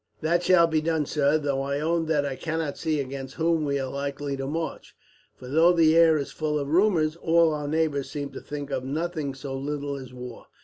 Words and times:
"That 0.21 0.41
shall 0.41 0.65
be 0.65 0.81
done, 0.81 1.05
sir, 1.05 1.37
though 1.37 1.61
I 1.61 1.79
own 1.79 2.07
that 2.07 2.25
I 2.25 2.35
cannot 2.35 2.75
see 2.75 2.99
against 2.99 3.35
whom 3.35 3.65
we 3.65 3.79
are 3.79 3.87
likely 3.87 4.35
to 4.35 4.47
march; 4.47 4.95
for 5.35 5.47
though 5.47 5.73
the 5.73 5.95
air 5.95 6.17
is 6.17 6.31
full 6.31 6.57
of 6.57 6.69
rumours, 6.69 7.15
all 7.17 7.53
our 7.53 7.67
neighbours 7.67 8.09
seem 8.09 8.31
to 8.31 8.41
think 8.41 8.71
of 8.71 8.83
nothing 8.83 9.35
so 9.35 9.55
little 9.55 9.95
as 9.97 10.11
war." 10.11 10.47